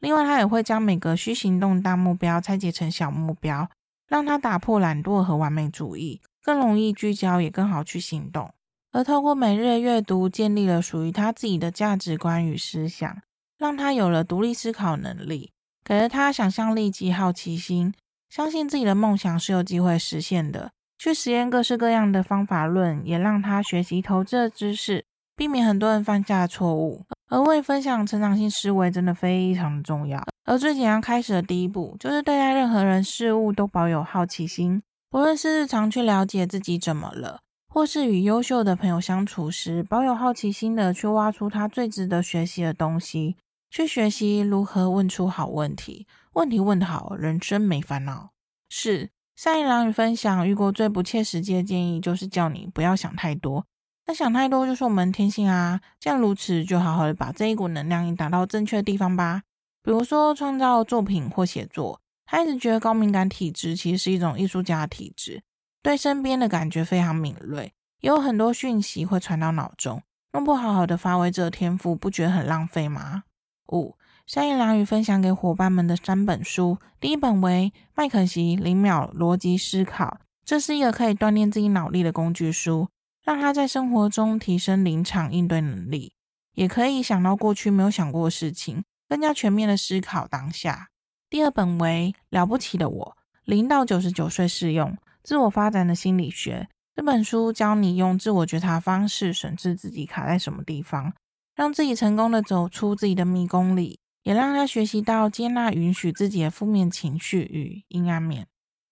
[0.00, 3.70] 另外，他也会将每个需行动大目标拆解成小目标，
[4.08, 8.52] 让他打破懒惰和完美主义，更容易聚焦，也更好去行动。
[8.90, 13.22] 而透过每日的阅读，建立了属于他自己的价值观与思想，
[13.56, 15.52] 让他有了独立思考能力，
[15.84, 17.94] 给了他想象力及好奇心，
[18.28, 20.72] 相信自己的梦想是有机会实现的。
[21.02, 27.02] 去实验各式各样的方法论，也让他学习投资的知识，避免很多人犯下的错误。
[27.28, 30.24] 而为分享成长性思维真的非常重要。
[30.44, 34.80] 而最简单开始的第一步，就是对待任何人事物都保有好奇心。
[35.10, 43.34] 不论是日常去了解自己怎么了，或是与优秀的朋友相处时，保有好奇心的去挖出他最值得学习的东西，
[43.68, 46.06] 去学习如何问出好问题。
[46.34, 48.30] 问题问得好，人生没烦恼。
[48.68, 49.10] 是。
[49.36, 53.66] 善意良语分享，遇过最不切实际的建议，就是叫你不要想太多。
[54.06, 55.80] 那想太多就是我们天性啊。
[56.00, 59.42] 既然如此，就好好的把这一股能量引导到正确的地方吧。
[59.82, 62.00] 比如说创造作品或写作。
[62.24, 65.42] 他一直觉得高敏感体质其实是一种艺术家体质，
[65.82, 70.02] 对身边的感觉非常敏锐，也有很多讯息会传到脑中。
[70.32, 73.24] 弄不好好的发挥这个天赋，不觉得很浪费吗？
[73.68, 73.94] 五。
[74.26, 82.88] 山野良语分享给伙伴们的三本书，第一本为《麦肯锡零秒逻辑思考》，这是一个可以锻炼自己脑力的工具书，
[83.24, 86.12] 让他在生活中提升临场应对能力，
[86.54, 90.88] 也可以想到过去没有想过的事情，更加全面的思考当下。
[91.28, 101.12] 第二本为《了不起的我：零到九十九岁适用自我发展的心理学》，这本书教你用自我觉察方式审视自己卡在什么地方，
[101.56, 103.98] 让自己成功的走出自己的迷宫里。
[104.22, 108.46] 也让他学习到接纳、允许自己的负面情绪与阴暗面。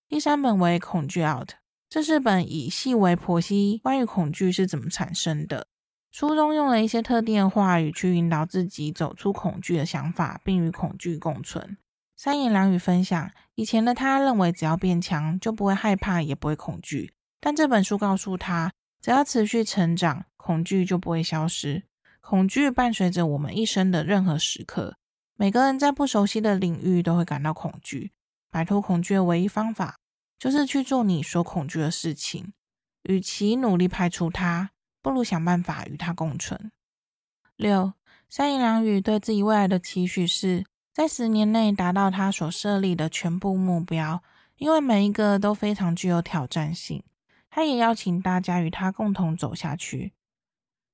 [0.08, 1.50] 第三本为《恐惧 Out》，
[1.88, 5.66] 这是本以细微剖析关于恐惧是怎么产生的。
[6.10, 11.76] 书中用了一些特定的话语去引导自己走出恐惧的想法，并与恐惧共存。
[12.16, 17.12] 三言两语分享，以前的他认为只要变强就不会害怕，也不会恐惧。
[17.40, 21.84] 但这本书告诉他，只要持续成长，恐惧就不会消失。
[22.20, 24.96] 恐惧伴随着我们一生的任何时刻。
[25.40, 28.12] 每个人在不熟悉的领域都会感到恐惧，
[28.50, 29.98] 摆脱恐惧的唯一方法
[30.38, 32.52] 就是去做你所恐惧的事情。
[33.04, 34.68] 与其努力排除它，
[35.00, 36.70] 不如想办法与它共存。
[37.56, 37.94] 六，
[38.28, 44.22] 三言两语对自己未来的期许是在十年内达到他所设立的全部目标，
[44.58, 47.02] 因为每一个都非常具有挑战性。
[47.48, 50.12] 他也邀请大家与他共同走下去。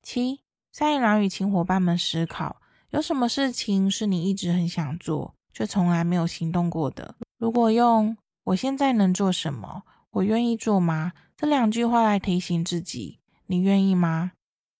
[0.04, 2.62] 七，三言两语请伙伴们思考。
[2.96, 7.14] 有什么事情是你一直很想做，却从来没有行动过的？
[7.36, 9.82] 如果用“我现在能做什么？
[10.12, 13.18] 我愿意做吗？”这两句话来提醒自己，
[13.48, 14.32] 你愿意吗？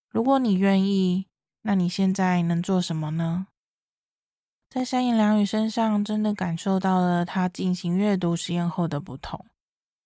[0.09, 1.27] 如果你愿意，
[1.61, 3.49] 那你现在能做什么呢？
[4.71, 9.45] 在山野良语身上，真的感受到了他进行阅读实验后的不同。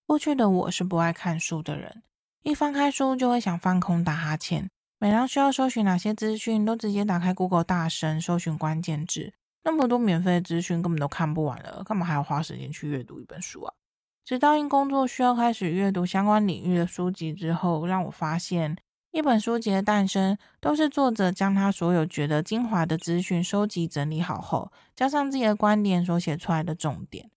[0.05, 2.03] 过去的我是不爱看书的人，
[2.43, 4.69] 一翻开书就会想放空、打哈欠。
[5.03, 9.33] 每当需要搜寻哪些资讯，都直接打开 Google 大神搜寻关键字，
[9.65, 13.73] 那么多免费的资讯根本都看不完了，干嘛还要花时间去阅读一本书啊？
[14.27, 18.77] 直到因工作需要开始阅读相关领域的书籍之后，让我发现
[19.11, 27.31] 一本书籍的诞生都是作者将他所有觉得精华的资讯收集整理好后，加上自己的观点所写出来的重点。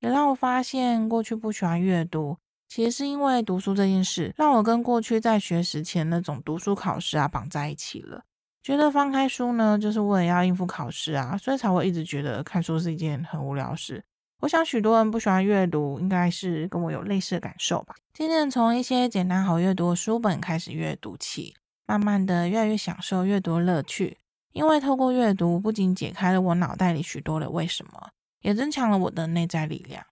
[0.00, 2.38] 也让我发现，过去不喜欢阅读，
[2.74, 8.22] 其实是因为读书这件事让我跟过去在学时前那种读书考试啊绑在一起了。
[8.62, 14.02] 觉得翻开书呢，就是为了要应付考试啊，所以才会一直觉得看书是一件很无聊事。
[14.40, 17.94] 我想许多人不喜欢阅读，应该是跟我有类似的感受吧。
[18.14, 21.54] 渐渐从一些简单好阅读的书本开始阅读起，
[21.86, 24.16] 慢慢的越来越享受阅读乐趣。
[24.52, 28.08] 因为透过阅读，不仅解开了我脑袋里许多的为什么，
[28.40, 30.02] 也增强了我的内在力量，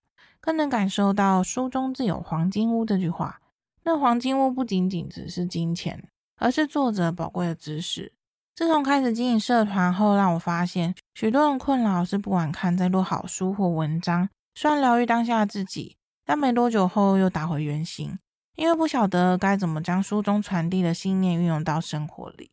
[0.40, 3.40] 更能感受到书中自有黄金屋这句话。
[3.82, 8.12] 那黄金屋不仅仅只是金钱，而是作者宝贵的知识。
[8.54, 18.18] 自从开始经营社团后，让我发现许多人困扰是不管看再多好书或文章，虽然疗愈当下的自己，但没多久后又打回原形，
[18.56, 22.50] 因为不晓得该怎么将书中传递的信念运用到生活里。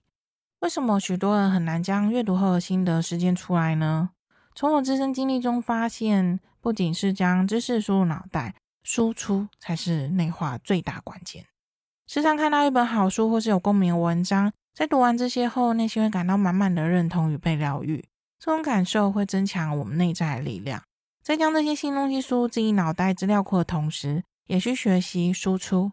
[0.60, 4.12] 为什么许多人很难将阅读后的心得实践出来呢？
[4.58, 11.46] 从我自身经历中发现，不仅是将知识输入脑袋，输出才是内化最大关键。
[12.08, 14.52] 时常看到一本好书或是有共鸣的文章。
[14.74, 18.04] 在读完这些后，内心会感到满满的认同与被疗愈，
[18.40, 20.82] 这种感受会增强我们内在的力量。
[21.24, 25.92] 在将这些新东西输入自己脑袋资料库的同时，也去学习输出，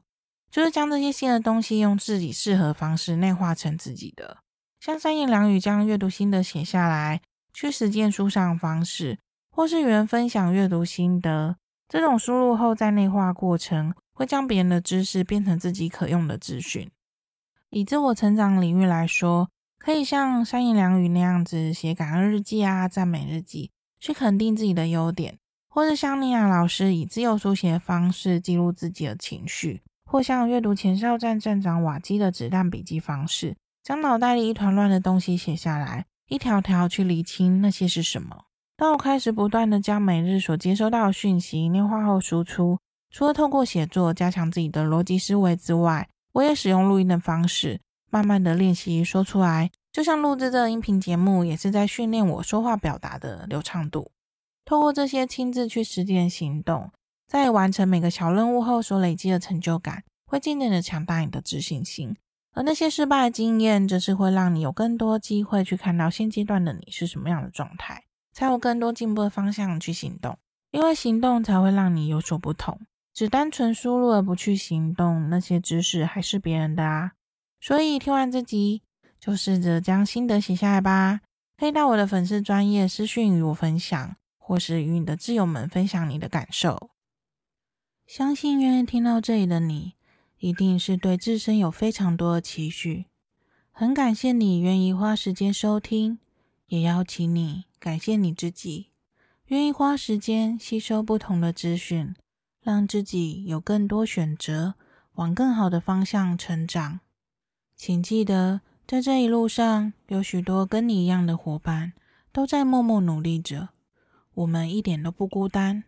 [0.50, 4.38] 就是将这些新的东西用自己适合方式内化成自己的。
[4.80, 7.20] 像三言两语将阅读心得写下来，
[7.54, 9.18] 去实践书上的方式，
[9.50, 11.56] 或是与人分享阅读心得，
[11.88, 16.90] 这种输入后再内化过程，会将别人的知识变成自己可用的资讯。
[17.70, 19.48] 以自我成长领域来说，
[19.78, 25.34] 可以像三言两语那样子写感恩日记啊、赞美日记，去肯定自己的优点；
[25.68, 38.44] 或是像尼娅老师以自由书写的方式记录自己的情绪；或像阅读前哨站站长瓦基的子弹笔记方式，将脑袋里一团乱的东西写下来，一条条去厘清那些是什么。
[38.76, 42.78] 当我开始不断地将每日所接收到的讯息内化后输出，
[43.10, 54.10] 除了透过写作加强自己的逻辑思维之外，我也使用录音的方式，慢慢的练习说出来，就像录制这音频节目，也是在训练我说话表达的流畅度。
[54.64, 56.90] 透过这些亲自去实践行动，
[57.28, 62.16] 在完成每个小任务后所累积的成就感，会渐渐的强大你的自信心。
[62.54, 70.38] 而那些失败的经验，则是会让你有更多机会去看到现阶段的你是什么样的状态，才有更多进步的方向去行动。
[70.70, 72.80] 因为行动才会让你有所不同。
[73.12, 77.12] 只单纯输入而不去行动，那些知识还是别人的啊。
[77.60, 78.82] 所以听完这集，
[79.20, 81.20] 就试着将心得写下来吧。
[81.56, 86.90] 可以到我的粉丝专业私讯与我分享，或是与你的挚友们分享你的感受。
[88.04, 89.94] 相信愿意听到这里的你，
[90.44, 93.06] 一定是对自身有非常多的期许。
[93.72, 96.18] 很感谢你愿意花时间收听，
[96.66, 98.88] 也邀请你感谢你自己，
[99.46, 102.14] 愿意花时间吸收不同的资讯。
[102.60, 104.74] 让自己有更多选择，
[105.14, 107.00] 往更好的方向成长。
[107.74, 111.94] 请记得，在这一路上，有许多跟你一样的伙伴
[112.32, 113.70] 都在默默努力着，
[114.34, 115.84] 我们一点都不孤单。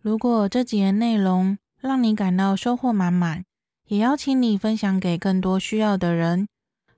[0.00, 3.44] 如果这集的内容让你感到收获满满，
[3.88, 6.46] 也邀请你分享给更多需要的人。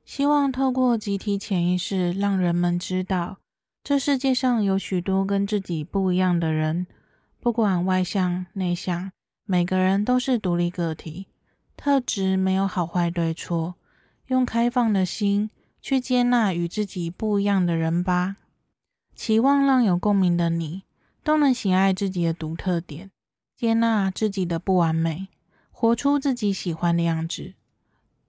[0.04, 3.38] 希望透过集体潜意识，让人们知道，
[3.82, 6.86] 这世界上有许多跟自己不一样的人。
[7.40, 9.10] 不管外向内向，
[9.46, 11.28] 每个人都是独立个体，
[11.78, 13.76] 特质没有好坏对错。
[14.26, 15.48] 用开放的心
[15.80, 18.36] 去接纳与自己不一样的人吧。
[19.14, 20.82] 期望让有共鸣的你
[21.22, 23.10] 都能喜爱自己的独特点，
[23.64, 25.28] 接纳自己的不完美，
[25.72, 27.54] 活出自己喜欢的样子。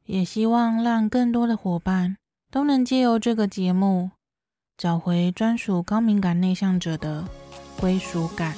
[0.05, 2.15] 也希望让更多的伙伴
[2.49, 4.11] 都能借由这个节目，
[4.77, 7.27] 找回专属高敏感内向者的
[7.77, 8.55] 归属感。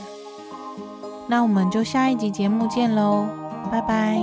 [1.28, 3.28] 那我们就下一集节目见喽，
[3.72, 4.20] 拜拜。